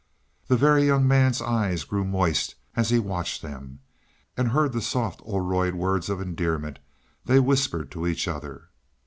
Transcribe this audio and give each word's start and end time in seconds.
The 0.47 0.57
Very 0.57 0.87
Young 0.87 1.07
Man's 1.07 1.43
eyes 1.43 1.83
grew 1.83 2.03
moist 2.03 2.55
as 2.75 2.89
he 2.89 2.97
watched 2.97 3.43
them, 3.43 3.81
and 4.35 4.47
heard 4.47 4.73
the 4.73 4.81
soft 4.81 5.21
Oroid 5.21 5.75
words 5.75 6.09
of 6.09 6.19
endearment 6.19 6.79
they 7.25 7.39
whispered 7.39 7.91
to 7.91 8.07
each 8.07 8.27
other. 8.27 8.69